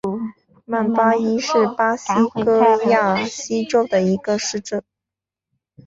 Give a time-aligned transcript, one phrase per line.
[0.65, 2.11] 曼巴伊是巴西
[2.43, 4.81] 戈亚斯州的一个市镇。